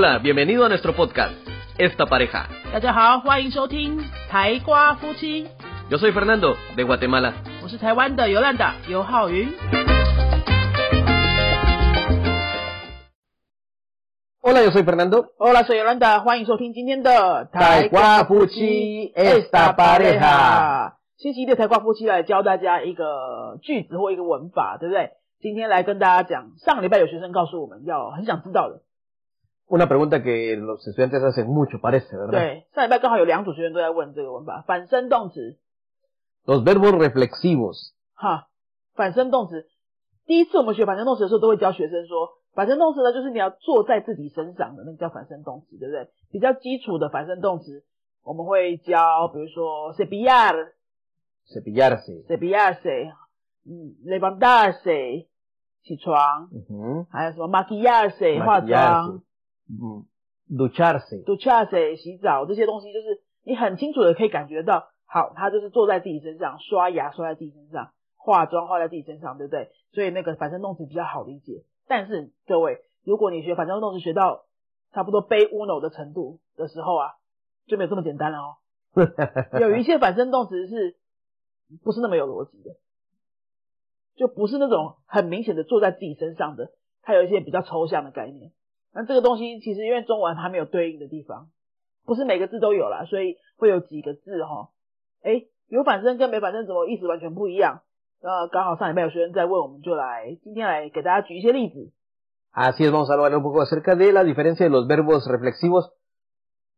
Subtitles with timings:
[0.00, 1.32] Hola, bienvenido a nuestro podcast,
[1.78, 2.46] Esta Pareja.
[2.72, 5.46] 大家好，欢迎收听台瓜夫妻，
[5.90, 7.32] Yo soy Fernando, de Guatemala.
[7.62, 9.48] 我是台湾的尤兰达尤浩云。
[14.42, 15.26] Hola, yo soy Fernando.
[15.38, 25.12] Hola，是尤兰达，欢迎收听今天的台瓜夫妻 Esta Pareja 星期一的台瓜夫妻来教大家一个句子或一个文法，对不对？
[25.40, 28.80] 今天来跟大家讲，上个礼拜有学生告诉我们要很想知道的，
[29.70, 32.30] Una pregunta que los estudiantes hacen mucho, parece, ¿verdad?
[32.30, 35.58] 对，上礼拜刚好有两组学生都在问这个文法，反身动词，
[36.44, 37.90] Los verbos reflexivos.
[38.14, 38.46] 哈，
[38.94, 39.66] 反身动词。
[40.24, 46.08] 第一次我们学反身动词的时候，都会教学生说，反身动词呢，就是你要坐在自己身上的，那个叫反身动词，对不对？
[46.30, 47.84] 比较基础的反身动词，
[48.22, 50.72] 我们会教，比如说 cepillar、
[51.48, 52.24] Cepillarse.
[52.26, 53.12] cepillarse，
[53.64, 55.26] 嗯，levantarse，
[55.82, 57.06] 起床， Ujú.
[57.10, 59.22] 还有什么 maquillarse，化妆
[59.79, 60.05] Mm,
[60.49, 61.23] Ducharse.
[61.23, 69.71] ducharse 洗澡这些东西，就是你很清楚的可以感觉到，好，他就是坐在自己身上，刷牙刷在自己身上，化妆化在自己身上，对不对？
[69.93, 71.63] 所以那个反身动词比较好理解。
[71.87, 74.45] 但是各位，如果你学反身动词学到
[74.91, 77.13] 差不多背 uno 的程度的时候啊，
[77.67, 78.57] 就没有这么简单了哦。
[79.59, 80.97] 有一些反身动词是
[81.81, 82.75] 不是那么有逻辑的，
[84.15, 88.51] 就不是那种很明显的坐在自己身上的，它有一些比较抽象的概念。
[88.92, 91.48] 那这个东西其实因为中文还没有对应的地方，
[92.04, 94.70] 不是每个字都有啦，所以会有几个字哈，
[95.22, 97.82] 诶，有反身跟没反身怎么意思完全不一样？
[98.22, 101.92] 呃，刚好上礼拜有学生在问，我们就来今天来给大家举一些例子。
[102.52, 105.92] Así es, vamos a hablar un poco acerca de la diferencia de los verbos reflexivos.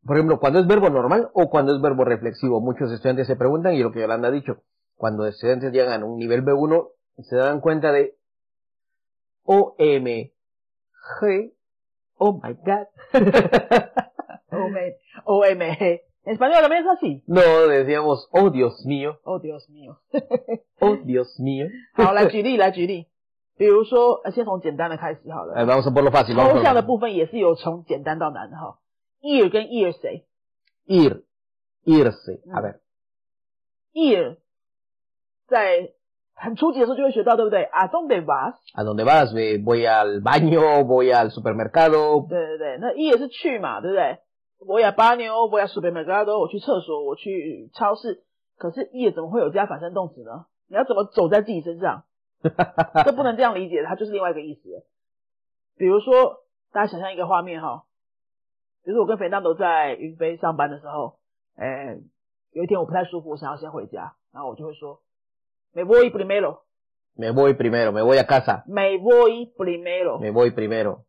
[0.04, 2.60] Por ejemplo, cuando es verbo normal o cuando es verbo reflexivo.
[2.60, 4.56] Muchos estudiantes se preguntan y lo que Yolanda ha dicho,
[4.96, 6.88] cuando estudiantes llegan a un nivel B1,
[7.18, 8.16] se dan cuenta de
[9.44, 10.32] O, M,
[11.20, 11.52] G,
[12.22, 12.86] oh my god.
[14.50, 17.22] O M O M G，en español también es así.
[17.26, 19.98] no, decíamos, oh Dios mío, Oh Dios mío，
[20.80, 21.68] oh Dios mío.
[21.94, 23.06] 好，来举例，来举例。
[23.56, 25.54] 比如说，呃先从简单的开始好了。
[25.56, 26.34] Eh, vamos a por lo fácil.
[26.36, 28.78] Vamos 抽 por 象的 lo 部分也是有从简单到难的哈。
[29.20, 30.24] ear 跟 ear 谁
[30.86, 31.24] Ir,
[31.84, 32.40] irse.
[32.52, 32.78] A ver,
[33.94, 34.36] ？ear
[35.48, 35.90] 在
[36.35, 39.33] 很初级的时候就会学到，对不对？A dónde vas？¿a dónde vas?
[39.33, 42.27] Eh, Voy al baño, voy al supermercado.
[42.27, 44.19] 对对对，那一也是去嘛，对不对？
[44.67, 48.23] 我要巴牛，我要 supermercado，我去厕所，我去超市。
[48.57, 50.45] 可是 ear 怎么会有加反身动词呢？
[50.69, 52.03] 你要怎么走在自己身上？
[53.05, 54.83] 这不能这样理解，它就是另外一个意思了。
[55.77, 57.83] 比如说，大家想象一个画面哈，
[58.83, 61.15] 比如说我跟肥蛋都在云飞上班的时候，
[61.55, 61.97] 哎，
[62.51, 64.99] 有一天我不太舒服，我想要先回家，然后我就会说
[65.73, 68.63] ，me voy primero，me voy primero, me voy a casa.
[68.67, 71.05] Me voy primero，Me voy primero.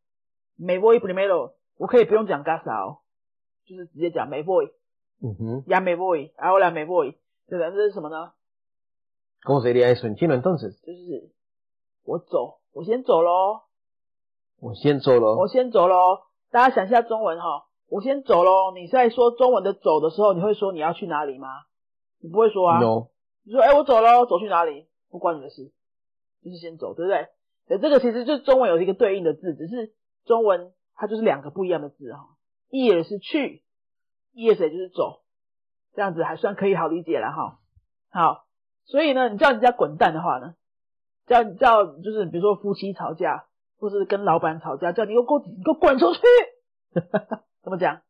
[0.59, 2.99] me voy primero，我可以不用讲 casa 哦，
[3.67, 5.65] 就是直接讲 me voy，Ujú.
[5.67, 7.17] ya me voy，ahora me voy，
[7.49, 8.33] 对的，这是什么呢
[9.45, 10.81] ？¿Cómo sería eso en chino entonces?
[10.85, 11.31] 就是
[12.05, 13.63] 我走，我先走喽，
[14.61, 15.37] 我先走喽。
[15.37, 16.23] 我先走喽。
[16.51, 18.73] 大家想一下中文哈，我先走喽。
[18.75, 21.49] 你在说中文的走的时候，你会说你要去哪里吗？
[22.21, 22.79] 你不会说啊。
[22.81, 23.09] No.
[23.44, 24.87] 你说哎、我走喽，走去哪里？
[25.10, 25.71] 不关你的事，
[26.43, 27.28] 就是先走，对不对？
[27.69, 29.93] 对，这个其实就是中文有一个对应的字，只是
[30.25, 32.31] 中文它就是两个不一样的字哈。
[32.71, 33.62] ir 是去
[34.34, 35.22] ，ir 就是走，
[35.94, 37.60] 这样子还算可以好理解了哈。
[38.10, 38.47] 好，
[38.84, 40.56] 所以呢，你叫人家滚蛋的话呢，
[41.27, 43.47] 叫叫就是比如说夫妻吵架，
[43.78, 46.21] 或是跟老板吵架，叫你给我给我你给我滚出去，
[47.62, 48.03] 怎么讲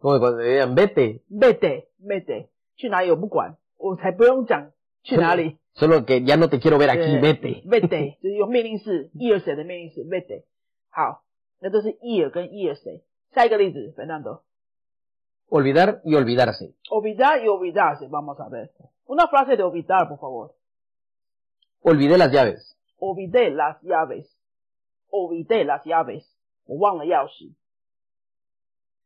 [0.00, 1.22] ？Como cuando te digan vete.
[1.28, 4.71] 没得没得，去哪里我不管，我才不用讲
[5.03, 5.57] 去哪里。
[5.75, 7.63] Solo que ya no te quiero ver aquí, 对 vete.
[7.63, 10.43] vete 就是用命令式 ir 谁的命令式 vete。
[10.89, 11.23] 好，
[11.59, 13.03] 那这是 ir 跟 ir 谁。
[13.33, 14.41] 下一个例子，Fernando。
[15.49, 16.73] Olvidar y olvidarse.
[16.89, 18.71] Olvidar y olvidarse, vamos a ver.
[19.05, 20.53] Una frase de olvidar, por favor.
[21.81, 22.75] Olvidé las llaves.
[22.99, 24.27] Olvidé las llaves.
[25.09, 26.25] Olvidé las llaves.
[26.65, 27.53] 我忘了钥匙。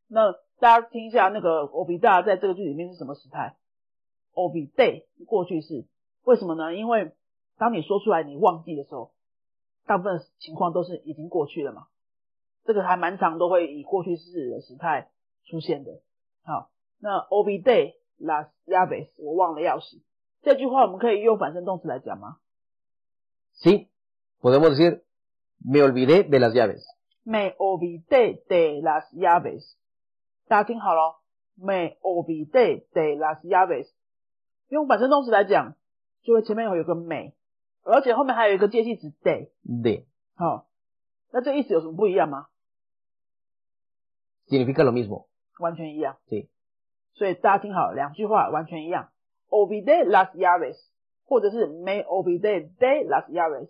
[0.07, 3.56] 那大家听一下，那个 olvidar 在这个句里面是什么时态
[4.38, 5.85] ？olvidé 过去式，
[6.23, 6.75] 为什么呢？
[6.75, 7.11] 因为
[7.58, 9.11] 当你说出来你忘记的时候，
[9.85, 11.88] 大部分情况都是已经过去了嘛。
[12.64, 15.11] 这个还蛮常都会以过去式的时态
[15.44, 16.00] 出现的。
[16.44, 16.70] 好，
[17.00, 20.00] 那 olvidé las llaves，我忘了钥匙。
[20.43, 22.38] 这句话我们可以用反身动词来讲吗
[23.56, 23.88] ？Sí.
[24.41, 25.02] Podemos decir,
[25.64, 26.84] me olvidé de las llaves.
[27.25, 29.75] Me olvidé de las llaves。
[30.46, 31.19] 大家听好了
[31.56, 33.88] ，me olvidé de las llaves。
[34.69, 35.75] 用反身动词来讲，
[36.23, 37.32] 就会前面有一个 me，
[37.82, 39.49] 而且后面还有一个介系词 day。
[39.82, 40.67] 对好、
[41.32, 42.47] 那这意思有什么不一样吗
[44.49, 45.26] ？significa lo mismo.
[45.59, 46.19] 完全一样。
[46.29, 46.49] Sí.
[47.15, 49.11] 所以大家听好，两句话完全一样。
[49.49, 50.76] Olvidé las llaves，
[51.26, 53.69] 或者是 may olvidé de las llaves。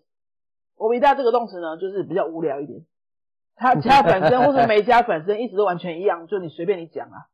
[0.77, 2.85] Obi day 这个动词呢，就是比较无聊一点，
[3.57, 7.27] 它 加反身或是没加反身，意思都完全一样，就你随便你讲啊，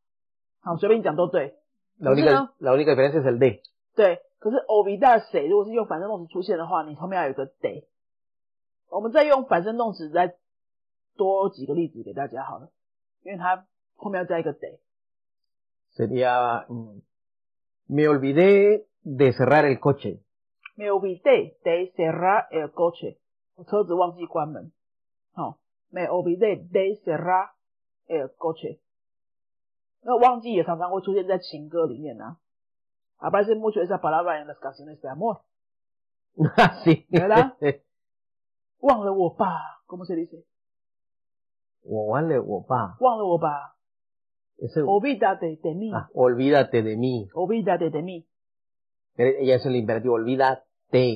[0.60, 1.58] 好，随便你讲都对。
[1.98, 3.62] La 可是 única, 呢，la única diferencia es el de.
[3.94, 7.84] 对，可是 olvidar 谁，如果是用反身动词出现的话，你后面要有个 de。
[8.90, 10.36] 我们再用反身动词再
[11.16, 12.70] 多几个例子给大家好了，
[13.22, 14.78] 因为它后面要加一个 de。
[15.96, 17.02] Sería, mm,
[17.88, 20.18] me olvidé de cerrar el coche.
[20.76, 23.18] me olvidé de cerrar el coche，
[23.54, 24.72] 我车子忘记关门。
[25.32, 25.58] 好、
[25.90, 27.50] me olvidé de cerrar
[28.08, 28.80] el coche。
[30.03, 32.37] 那忘记也常常会出现在情歌里面啊。
[33.19, 35.41] Aparece mucho esa palabra en las canciones de amor。
[36.85, 37.05] sí.
[37.09, 37.53] ¿Verdad?
[38.79, 40.45] 忘了我吧，¿cómo se dice？
[41.85, 42.95] O vale, o pa.
[42.99, 43.75] 忘了我吧
[44.57, 47.27] Ese, ，olvídate de mí，olvídate ah, olvídate de mí.
[47.91, 48.25] de mí。
[49.17, 50.63] Eh, Ya es el imperativo, olvídate.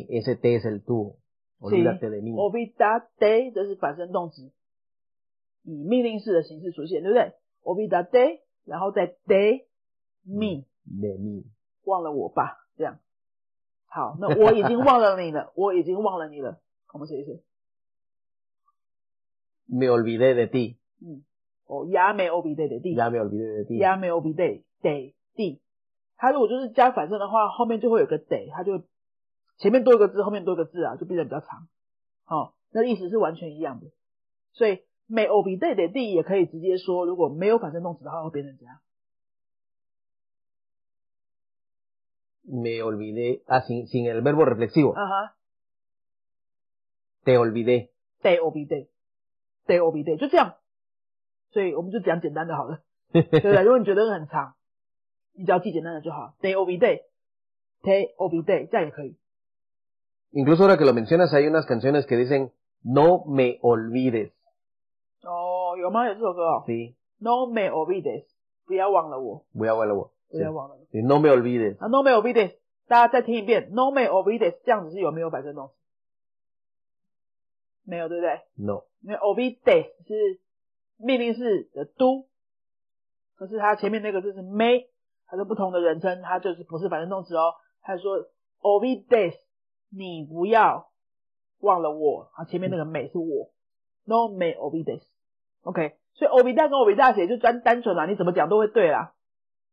[0.10, 1.16] Ese te es el tú.
[1.60, 2.34] Olvídate de mí.
[2.34, 4.52] olvídate 这是反身动词，
[5.64, 7.34] 以命令式的形式出现，对不对？
[7.64, 9.65] olvídate， 然后再 de
[10.25, 11.44] me，De mí.
[11.85, 12.99] 忘了我吧，这样。
[13.87, 16.61] 好，那我已经忘了你了， 我已经忘了你了。
[16.93, 17.43] 我们试一试。
[19.67, 20.76] Me olvidé de ti.
[21.00, 21.23] 嗯，
[21.67, 23.79] 哦，ya me olvidé de ti，Ya me olvidé de ti.
[23.79, 25.61] ya me olvidé de ti。
[26.17, 28.85] 它如果就是加反身的话，后面就会有个 de，它就会
[29.59, 31.69] 前面多一个字，后面多一个字啊，就变得比较长。
[32.25, 33.87] 好、那意思是完全一样的。
[34.53, 38.80] 所以me olvidé de ti 也可以直接说，如果没有反身动词的话，会变成这样。
[42.46, 43.42] Me olvidé.
[43.48, 44.92] Ah, sin, sin el verbo reflexivo.
[44.94, 45.36] 啊哈
[47.24, 47.90] Te olvidé.
[48.22, 48.90] de olvidé
[49.66, 50.56] de olvidé 就这样。
[51.52, 52.81] 所以我们就讲简单的好了，
[53.12, 53.62] 对不对？
[53.64, 54.56] 如果你觉得很长，
[55.34, 56.36] 你只要记简单的就好。
[56.42, 57.04] de olvidé
[57.81, 59.16] de olvidé 这样也可以。
[60.34, 64.34] Incluso ahora que lo mencionas, hay unas canciones que dicen, no me olvides.
[65.79, 66.07] 哦，有吗？
[66.07, 66.65] 有这首歌哦。
[66.67, 66.95] Sí.
[67.19, 68.27] No me olvides，
[68.67, 70.11] 不要忘了我，Voy a verlo.
[70.31, 70.87] 不要忘了我。
[71.03, 71.79] No me olvides.
[71.79, 75.75] 啊，no me olvides，大家再听一遍，no me olvides，这样子是有没有反身动词？
[77.85, 78.85] 没有，对不对？No.
[79.03, 80.41] 因为 olvides 是
[80.97, 82.27] 命令式的 do，
[83.37, 84.87] 可是它前面那个字是 may，
[85.27, 87.55] 它是不同的人称，它就是不是反身动词哦。
[87.81, 88.29] 他说
[88.61, 89.35] olvides，
[89.91, 90.91] 你不要
[91.61, 93.51] 忘了我，啊，前面那个 may 是我
[94.05, 94.55] ，no me
[95.63, 99.13] OK，所以 o b 大跟 o b 大写就专单纯啦，你怎么讲都会对啦，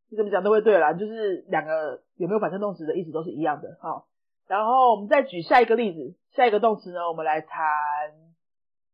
[0.10, 3.78] 你怎么讲都会对啦，就是两个有没有反身动词的意思都是一样的。
[3.82, 4.08] 好，
[4.48, 7.64] 然后我们再举下一个例子，下一个动词呢，我们来谈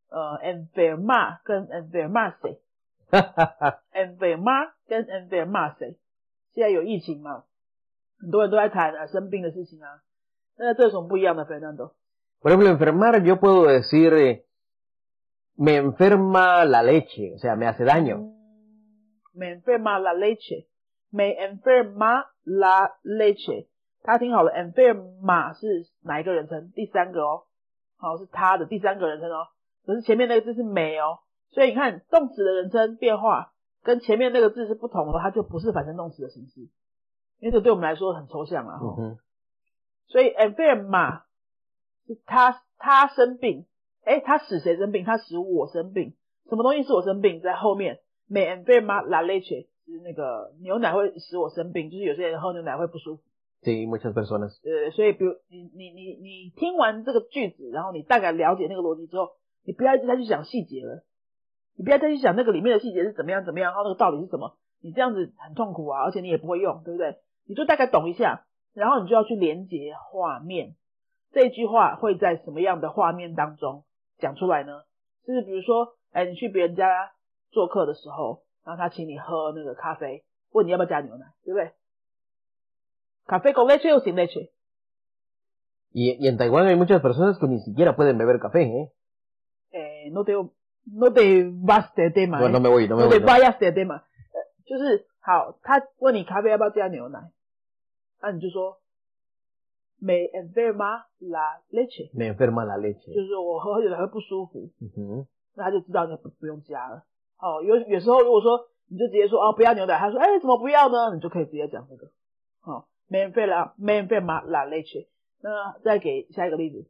[0.10, 2.18] 呃 e n v e r m a 跟 e n v e r m
[2.18, 2.58] a s e。
[3.92, 5.98] enfermar 跟 e n v e r m a s e
[6.54, 7.44] 现在有疫情嘛，
[8.22, 10.00] 很多人都在谈啊生病的事情啊。
[10.58, 11.44] 那这有什么讲呢？
[11.44, 11.94] 弗兰多
[12.42, 14.44] ？Por ejemplo, enfermar yo puedo decir
[15.62, 18.18] me enferma la leche, o sea, me hace daño.
[18.18, 18.32] Mm,
[19.34, 20.68] Me enferma la leche.
[21.12, 23.68] Me enferma la leche.
[24.04, 26.72] 大家听好了，enferma 是哪一个人称？
[26.72, 27.44] 第三个哦，
[27.98, 29.48] 好是他的第三个人称哦。
[29.86, 31.20] 可是前面那个字是没哦，
[31.52, 36.62] 所以你看动词的人称变化跟前面那个字是不同的，它就不是反身动词的形式，
[37.40, 38.80] 因为这对我们来说很抽象啊。
[38.82, 39.18] 哦 Ujú.
[40.08, 41.22] 所以 enferma
[42.08, 43.66] 是他他生病，
[44.06, 45.06] 诶，他使谁生病？
[45.06, 46.14] 他使我生病。
[46.50, 47.40] 什么东西使我生病？
[47.42, 53.22] 在后面 me enferma la leche 是那个牛奶会使我生病，就是有些人喝牛奶会不舒服。
[53.64, 54.58] Sí, muchas personas.
[54.64, 61.04] 呃，所以比如你你你你听完这个句子，然后你大概了解那个逻辑之后，你不要一直再去想细节了，
[61.78, 67.18] 你不要再去想那个里面的细节是怎么样怎么样，然后那个道理是什么，你这样子很痛苦啊，而且你也不会用，对不对？
[67.48, 70.74] 你就大概懂一下，然后你就要去连接画面，
[71.32, 73.84] 这句话会在什么样的画面当中
[74.22, 74.84] 讲出来呢？
[75.28, 77.12] 就是比如说，哎，你去别人家
[77.52, 81.72] 做客的时候，然后他请你喝那个咖啡，问你要不要加牛奶，对不对？
[83.28, 88.18] 咖啡 con leche o sin leche？Y, y en Taiwán hay muchas personas que ni siquiera pueden
[88.18, 88.92] beber café, ¿eh?
[89.74, 90.34] 哎，no te
[90.86, 93.20] no te vas de tema，、Bueno, no me voy, no me no voy.
[93.20, 93.28] te no.
[93.28, 97.32] vayas de tema，呃，就是好，他问你咖啡要不要加牛奶，
[98.22, 98.80] 那、你就说
[100.01, 103.13] me enferma la leche， Me enferma la leche.
[103.15, 105.27] 就是说我喝牛奶会不舒服， Ujú.
[105.55, 107.05] 那他就知道你不不用加了。
[107.39, 111.15] 哦，有有时候如果说你就直接说哦不要牛奶，他说哎怎么不要呢？
[111.15, 112.11] 你就可以直接讲这个。
[112.61, 115.09] 好、me enferma me enferma la leche。
[115.41, 116.89] 那再给下一个例子，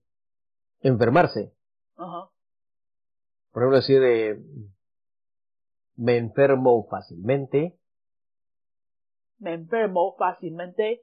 [0.83, 1.51] Enfermarse.
[1.97, 2.29] 嗯哼，
[3.53, 4.39] Por ejemplo, decir, eh,
[5.97, 7.75] me enfermo fácilmente,
[9.39, 11.03] me enfermo fácilmente,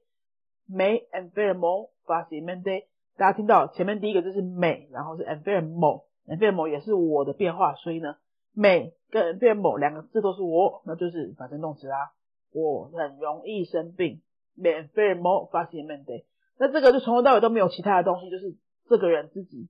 [0.69, 2.85] Me enfermo fácilmente。
[3.17, 8.17] 大家听到前面第一个就是 me，然后是 enfermo，enfermo 也是我的变化，所以呢
[8.55, 12.13] ，me 跟 enfermo 两个字都是我，那就是反身动词啦。
[12.53, 14.23] 我很容易生病
[14.55, 16.25] ，me enfermo fácilmente。
[16.59, 18.57] 那这个就从头到尾都没有其他的东西，就是
[18.89, 19.69] 这个人自己，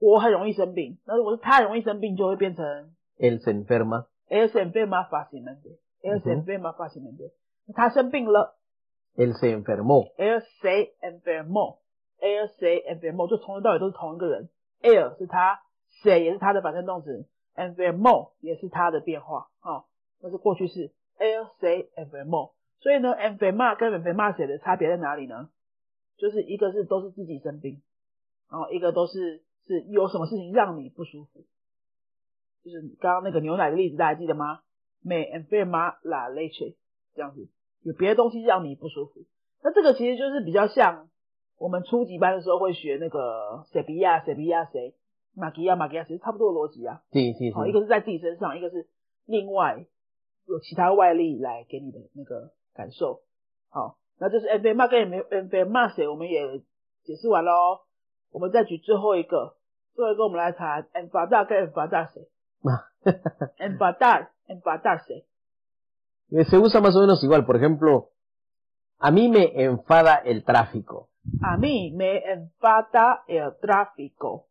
[0.00, 0.98] 我很容易生病。
[1.06, 7.32] 那如果是他容易生病，就会变成 el se enferma，el se enferma fácilmente，él se enferma fácilmente。
[7.74, 8.56] 他生病了
[9.16, 14.48] ，él se enfermó，él se enfermó，él se enfermó，就从头到尾都是同一个人
[14.82, 15.62] ，él 是他
[16.02, 19.84] ，se 也是他的反身动词，enfermó 也是他的变化，啊，
[20.20, 22.52] 那是过去式，él se enfermó。
[22.80, 25.50] 所以呢，enfermar 跟 enfermarse 的差别在哪里呢？
[26.16, 27.82] 就是一个是都是自己生病，
[28.50, 31.44] 然后一个都是是有什么事情让你不舒服，
[32.64, 34.60] 就是刚刚那个牛奶的例子，大家记得吗
[35.02, 36.76] ？Me enferma la leche。
[37.12, 37.48] 这样子
[37.82, 39.20] 有别的东西让你不舒服，
[39.62, 41.08] 那这个其实就是比较像
[41.58, 44.94] 我们初级班的时候会学那个谁比亚谁比亚谁
[45.34, 47.02] 马吉亚马吉亚，其实差不多的逻辑啊。
[47.10, 47.52] 对对。
[47.52, 48.88] 好，一个是在自己身上，一个是
[49.26, 49.86] 另外
[50.46, 53.20] 有其他外力来给你的那个感受。
[53.70, 56.58] 好，那就是 N 非骂跟 N 非 N 非骂谁，我们也
[57.04, 57.80] 解释完了哦。
[58.32, 59.56] 我们再举最后一个，
[59.94, 62.28] 最后一个我们来谈 N 发大跟 N 发大谁？
[63.58, 65.24] N 发大 N 发大谁
[66.30, 67.44] ？se usa más o menos igual.
[67.44, 68.10] Por ejemplo,
[68.98, 71.08] a mí me enfada el tráfico.
[71.42, 74.46] A mí me enfada el tráfico.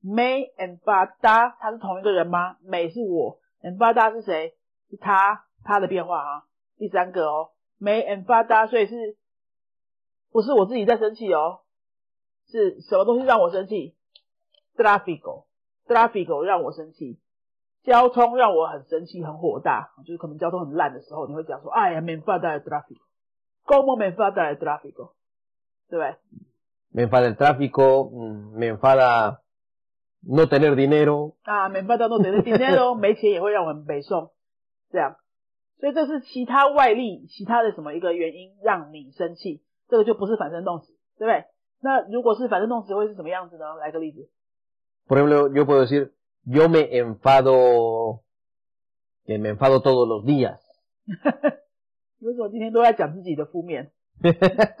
[0.00, 2.56] Me enfada，它是同一个人吗？
[2.62, 4.54] 美是我，enfada 是谁？
[4.90, 6.44] 是他，他的变化啊。
[6.78, 9.16] 第三个哦，me enfada，所以是
[10.30, 11.60] 不是我自己在生气哦？
[12.46, 13.96] 是什么东西让我生气
[14.76, 17.18] ？tráfico，tráfico 让我生气。
[17.88, 25.12] 交通让我很生气、很火大，就是可能交通很烂的时候，你会讲说：“哎呀，me enfada el tráfico，cómo me enfada el tráfico，
[25.88, 26.14] 对不对
[26.92, 29.38] ？me enfada el tráfico，me enfada
[30.20, 34.32] no tener dinero，啊，me enfada no tener dinero，没钱也会让我们北送，
[34.92, 35.16] 这样，
[35.80, 41.44] 所以这是其他外力、其他的什么一个原因让你生气，这个就不是反身动词，对不对？
[41.80, 43.76] 那如果是反身动词会是什么样子呢？
[43.76, 44.28] 来个例子
[45.06, 46.10] ，por ejemplo，yo puedo decir
[46.47, 48.21] yo me enfado,
[49.25, 50.59] que me enfado todos los días.
[52.19, 53.91] 为什么今天都在讲自己的负面？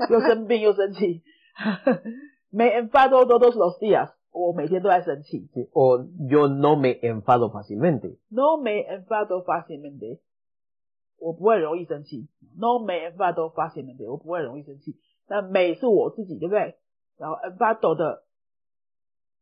[0.09, 1.23] 又生病又生气。
[2.49, 5.49] me enfado todos los días，我每天都在生气。
[5.71, 10.19] o yo no me enfado fácilmente。no me enfado fácilmente，
[11.17, 12.27] 我不会容易生气。
[12.57, 14.97] no me enfado fácilmente，我不会容易生气。
[15.27, 16.77] 那 me 是我自己，对不对？
[17.17, 18.23] 然后 enfado 的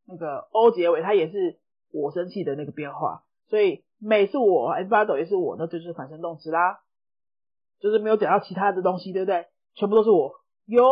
[0.06, 1.60] 那个 o 结尾，它也是。
[1.93, 6.81] 我生气的那个变化，所以美是我，enfado 也是我，那就是反身动词啦，
[7.81, 9.47] 就是没有讲到其他的东西，对不对？
[9.75, 10.35] 全部都是我，
[10.67, 10.85] 有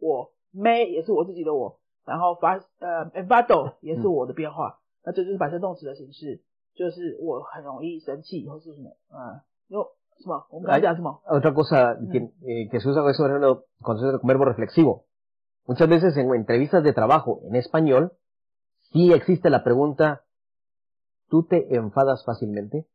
[0.00, 6.42] 我，me 也是我自己的我，然后发呃 enfado 也是我的变化，那这就是反身动词的形式，
[6.74, 10.46] 就是我很容易生气或是什么啊，有什么？
[10.50, 15.04] 我们刚才讲什么？Otra cosa que que se usa eso es cuando se verbo reflexivo.
[15.66, 18.12] Muchas veces en entrevistas de trabajo en español
[18.92, 20.22] sí existe la pregunta
[21.32, 22.86] ¿Tú te enfadas fácilmente?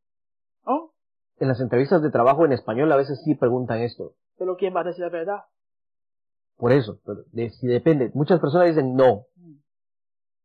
[0.64, 0.92] ¿Oh?
[1.40, 4.12] En las entrevistas de trabajo en español a veces sí preguntan esto.
[4.38, 5.38] ¿Pero quién va a decir la verdad?
[6.56, 8.12] Por eso, pero si depende.
[8.14, 9.24] Muchas personas dicen no.
[9.34, 9.54] Mm.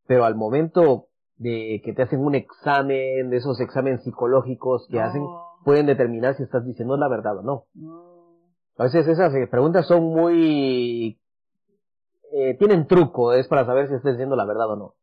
[0.08, 5.24] Pero al momento de que te hacen un examen, de esos exámenes psicológicos que hacen,
[5.64, 7.66] pueden determinar si estás diciendo la verdad o no.
[8.78, 11.20] A veces esas eh, preguntas son muy...
[12.32, 14.96] Eh, tienen truco, es para saber si estás diciendo la verdad o no.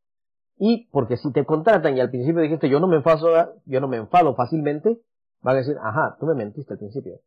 [0.62, 3.88] Y porque si te contratan y al principio dijiste yo no me enfado, yo no
[3.88, 5.00] me enfado fácilmente,
[5.40, 7.19] van a decir, ajá, tú me mentiste al principio.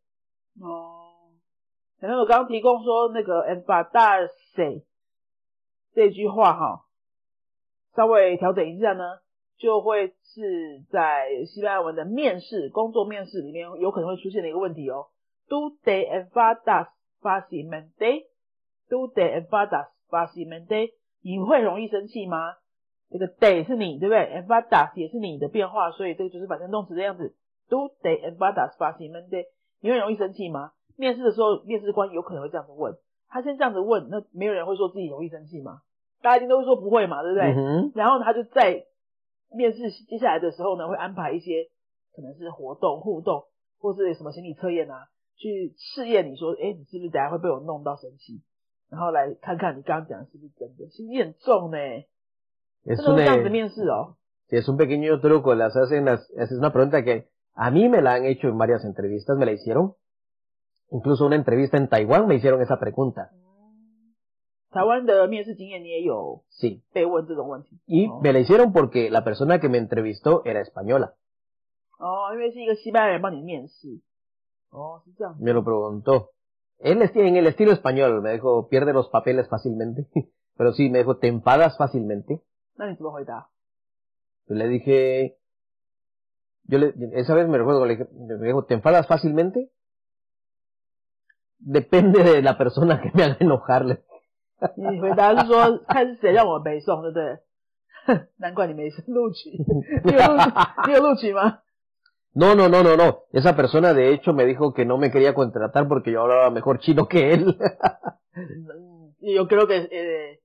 [0.60, 1.32] 哦，
[1.98, 4.84] 可能我刚刚提供说那个 “enfadar”，say
[5.94, 6.84] 这句话哈，
[7.96, 9.18] 稍微调整一下呢，
[9.58, 15.08] 就会是在西班牙文的面试、工作面试里面有可能会出现的一个问题哦。
[15.48, 16.86] Do they enfadas
[17.20, 18.26] fácilmente?
[18.88, 20.92] Do they enfadas fácilmente?
[21.20, 22.54] 你会容易生气吗？
[23.14, 27.36] 这个 day 是你，对不对？enfadas 也是你的变化，所以这个就是反身动词的样子。
[27.68, 29.46] Do they enfadas fácilmente？
[29.80, 30.72] 你会容易生气吗？
[30.96, 32.96] 面试的时候，面试官有可能会这样子问。
[33.28, 35.82] 他先这样子问，那没有人会说自己容易生气吗？
[36.22, 37.92] 大家一定都会说不会嘛，对不对？
[37.94, 38.84] 然后他就在
[39.52, 41.68] 面试接下来的时候呢，会安排一些
[42.16, 43.44] 可能是活动、互动，
[43.78, 45.06] 或是什么心理测验啊，
[45.36, 48.42] 去试验你说，哎，你是不是等下会被我弄到生气？
[48.90, 51.78] 然后来看看你刚刚讲的是不是真的，心机很重呢。
[52.84, 53.18] Es un,
[54.48, 58.24] es un pequeño truco, las hacen, es una pregunta que A mí me la han
[58.24, 59.94] hecho en varias entrevistas, me la hicieron.
[60.90, 63.30] Incluso una entrevista en Taiwán me hicieron esa pregunta.
[64.72, 66.82] 台湾的面试经验你也有 Sí.
[66.92, 68.20] 被问这种问题 Y Oh.
[68.20, 71.14] me la hicieron porque la persona que me entrevistó era española.
[72.00, 74.00] 哦，因为是一个西班牙人帮你面试，
[74.70, 76.30] 哦，是这样子，Me lo preguntó.
[76.80, 80.08] Él es- en el estilo español me dijo, pierde los papeles fácilmente.
[80.56, 82.40] Pero sí, me dijo, ¿te enfadas fácilmente?
[82.75, 83.49] 那你怎么回答？
[84.47, 85.37] Yo le dije,
[86.67, 89.69] yo le, esa vez me recuerdo que le dije, me dijo, ¿te enfadas fácilmente?
[91.59, 94.03] Depende de la persona que me haga enojarle.
[94.75, 97.39] 你回答是说看是谁让我背诵，对不对？
[98.37, 99.51] 难怪你没录取，
[100.03, 100.51] 你有录取，
[100.87, 101.59] 你有录取吗？
[102.33, 103.23] No, no, no, no, no.
[103.31, 106.79] Esa persona de hecho me dijo que no me quería contratar porque yo hablaba mejor
[106.79, 107.57] chino que él.
[108.35, 110.39] 嗯，yo creo que eh,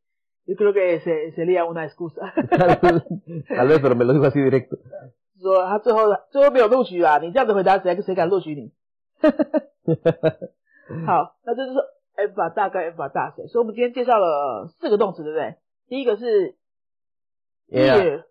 [0.48, 3.02] yo creo que se sería una excusa， tal, vez,
[3.48, 4.76] tal vez, pero me lo dijo así directo.
[5.40, 8.72] 说他最后最后没有录取啊，你这样子回答谁谁敢录取你？
[11.06, 11.78] 好，那这就是
[12.14, 13.46] F 法大跟 F 法大谁？
[13.48, 15.56] 所以我们今天介绍了四个动词，对不对？
[15.88, 16.54] 第一个是
[17.70, 18.22] Era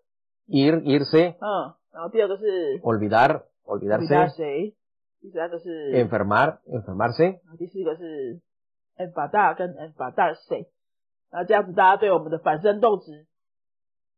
[0.48, 4.74] ir， ir, irse, 嗯，然后第二个是 olvidar, 回答 olvidarse, 谁？
[5.20, 7.22] 第三个是 enfermar, enfermarse.
[7.22, 8.40] 然后第四个是
[8.96, 10.68] F 法大跟 F 法大谁？
[11.31, 13.25] 那这样子大家对我们的反身动词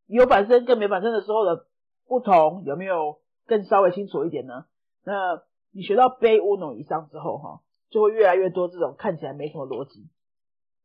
[0.08, 1.66] 有反身跟没反身的时候的
[2.08, 4.66] 不同有没有更稍微清楚一点呢？
[5.04, 5.42] 那
[5.72, 10.10] 你学到背 uno 以上之后哈，就会越来越多这种看起来没什么逻辑，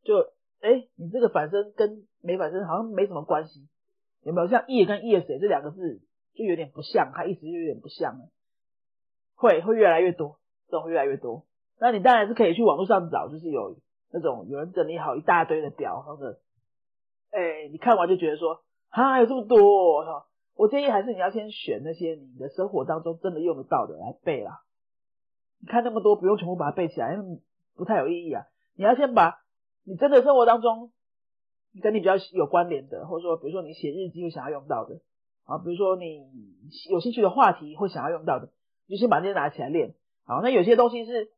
[0.05, 0.19] 就
[0.61, 3.69] 哎你这个反身跟没反身好像没什么关系，
[4.23, 4.49] 有没有？
[4.49, 6.01] 像 e 跟 e 谁这两个字
[6.35, 8.29] 就有点不像，它意思就有点不像了，
[9.35, 11.45] 会会越来越多，这种会越来越多。
[11.79, 13.77] 那你当然是可以去网络上找，就是有
[14.17, 16.41] 那种有人整理好一大堆的表，或者，
[17.31, 20.03] 哎，你看完就觉得说，啊，有这么多、
[20.55, 24.63] 我建议还是你要先选那些你的生活当中真的用得到的来背啦。
[25.61, 27.41] 你看那么多，不用全部把它背起来，因为
[27.77, 28.47] 不太有意义啊。
[28.75, 29.43] 你要先把
[29.85, 30.93] 你真的生活当中
[31.83, 35.01] 跟你比较有关联的，或者说比如说你写日记会想要用到的，
[35.45, 36.27] 啊，比如说你
[36.91, 38.49] 有兴趣的话题会想要用到的，
[38.87, 39.95] 你就先把这些拿起来练。
[40.25, 41.31] 好，那有些东西是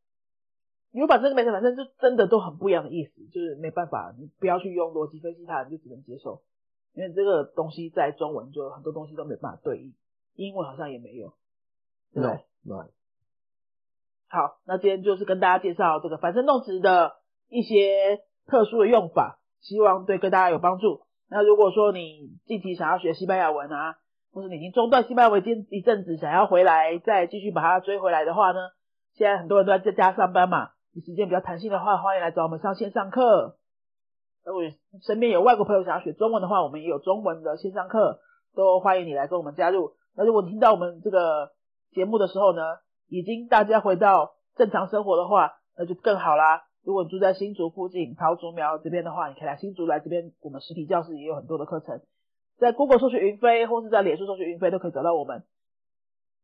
[0.92, 6.42] 有反正跟没反正就真的都很不一样的意思，就是没办法，你不要去用逻辑分析它，你就只能接受，
[6.94, 9.94] 因为这个东西在中文就很多东西都没办法对应，
[10.34, 11.34] 英文好像也没有，
[12.12, 12.88] 对不对 No, no.
[14.28, 17.16] 好，那今天就是跟大家介绍这个反身动词的
[17.48, 21.02] 一些特殊的用法，希望对跟大家有帮助。
[21.30, 23.96] 那如果说你近期想要学西班牙文啊，
[24.32, 28.58] 或是你已经中断西班牙文一一阵子，想要回来再继续把它追回来的话呢，
[29.14, 33.56] 现在很多人都在在家上班嘛，时间比较弹性的话，欢迎来找我们上线上课。
[34.44, 34.62] 如果
[35.02, 38.20] 身边有外国朋友想要学中文的话，我们也有中文的线上课，
[38.54, 39.92] 都欢迎你来跟我们加入。
[40.16, 41.52] 那如果听到我们这个
[41.92, 42.62] 节目的时候呢，
[43.08, 46.64] 已经大家回到正常生活的话，那就更好啦。
[46.82, 52.00] 如果你住在新竹附近、桃竹苗这边的话，你可以来新竹来这边，我们实体教室也有很多的课程，
[52.58, 55.44] 在 Google 搜寻云飞，或是在脸书搜寻云飞都可以找到我们。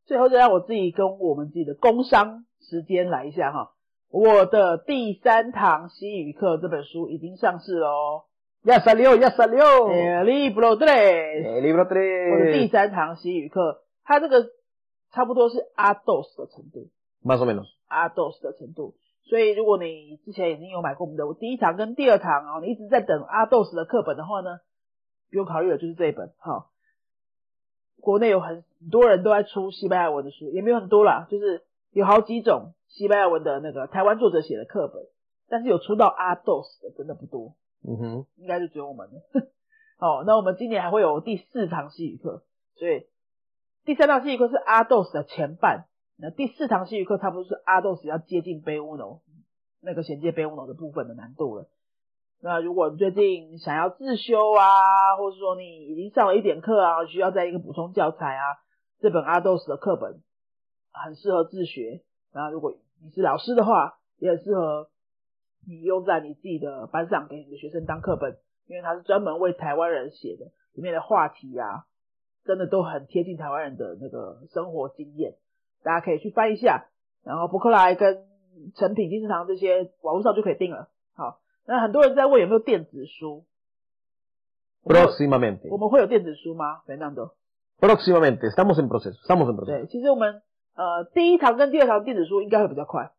[0.04, 3.73] 最后，再让我自己跟我们自己的工商时间来一下哈。
[4.14, 8.22] 我的第三堂西语课这本书已经上市了哦。
[8.62, 9.88] Ya salió, ya salió.
[9.88, 14.46] 呃，Libro tres，El libro 我的第三堂西语课，它这个
[15.10, 16.90] 差不多是 A dos 的程度。
[17.24, 17.66] más o menos.
[17.88, 18.94] ADOS 的程度。
[19.24, 24.60] 所以如果你之前已经有买过我们的第一堂跟第二堂哦，你一直在等 ADOS 的课本的话呢，
[25.28, 26.32] 不用考虑了，就是这一本。
[26.38, 26.70] 好，
[28.00, 35.04] 国内有很多人都在出西班牙文的书，也没有很多啦，就是有好几种西班牙文的那个台湾作者写的课本，
[35.48, 39.22] 但是有出到 ADOS 的真的不多，嗯哼应该就只有我们了。
[39.98, 42.42] 好， 那我们今年还会有第四堂西语课，
[42.74, 43.06] 所以
[43.84, 45.86] 第三堂西语课是 ADOS 的前半。
[46.16, 49.22] 那第四堂西语课差不多是阿斗斯要接近贝乌诺
[49.80, 51.68] 那个衔接贝乌诺的部分的难度了。
[52.40, 58.42] 那如果你最近想要自修啊，或者说你已经上了一点课啊，需要再一个补充教材啊，
[59.00, 60.20] 这本阿斗斯的课本
[60.94, 62.00] 很适合自学。
[62.32, 64.88] 那如果你是老师的话，也很适合
[65.66, 71.84] 你用在你自己的班上给你的学生当课本，因为它是专门为台湾人写的，里面的话题啊，
[72.44, 75.34] 真的都很贴近台湾人的那个生活经验。
[75.82, 76.86] 大家可以去翻一下，
[77.24, 78.24] 然后博客来跟
[78.74, 80.88] 成品、金石堂这些网络上就可以订了。
[81.14, 83.44] 好，那很多人在问有没有电子书
[84.84, 85.68] ，Próximamente.
[85.70, 88.48] 我们会有电子书吗？Fernando？Próximamente.
[88.48, 89.18] Estamos en proceso.
[89.22, 89.66] Estamos en proceso.
[89.66, 90.42] 对，其实我们
[90.74, 93.10] 呃第一堂跟第二堂电子书应该会比较快，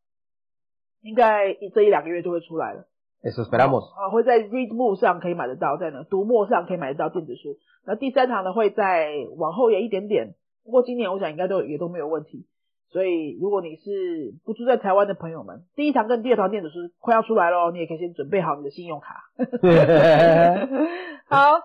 [1.01, 2.85] 应该一这一两个月就会出来了。
[3.23, 3.89] Esperamos.
[3.95, 7.57] 啊，会在 Readmoo 上可以买得到，在呢读墨上可以买得到电子书。
[7.85, 12.45] 那第三堂呢会在往后延一点点，不过今年我想应该都也都没有问题。
[12.91, 19.23] 所以如果你是不住在台湾的朋友们，第一堂跟第二堂电子书快要出来喽，你也可以先准备好你的信用卡。
[21.27, 21.59] 好，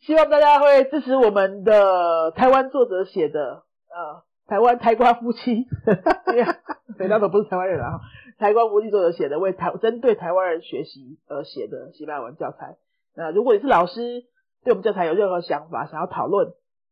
[0.00, 5.66] 希望大家会支持我们的台湾作者写的呃台湾台瓜夫妻，
[6.98, 8.00] 肥大都不是台湾人啊，
[8.38, 12.76] 台瓜夫妻作者写的为台针对台湾人学习而写的西班牙文教材。
[13.16, 14.24] 那如果你是老师，
[14.64, 16.48] 对我们教材有任何想法，想要讨论，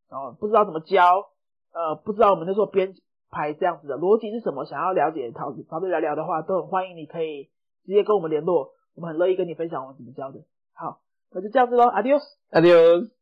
[0.08, 1.26] 哦，不知道怎么教，
[1.74, 2.94] 呃，不知道我们在做编
[3.30, 7.50] 排这样子的逻辑是什么，想要了解讨讨论聊聊的话，都很欢迎你可以
[7.84, 10.40] 直接跟我们联络，我们很乐意跟你分享我们怎么教的。
[10.72, 11.00] 好，
[11.32, 13.21] 那就这样子喽，Adios，Adios。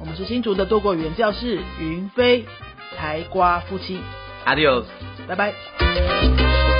[0.00, 2.44] 我们是新竹的多国语言教室云飞
[2.96, 4.00] 台瓜夫妻。
[4.46, 4.84] ，Adios
[5.26, 6.77] 拜拜。